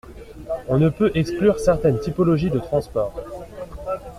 On 0.67 0.79
ne 0.79 0.89
peut 0.89 1.11
exclure 1.13 1.59
certaines 1.59 1.99
typologies 1.99 2.49
de 2.49 2.57
transport. 2.57 3.15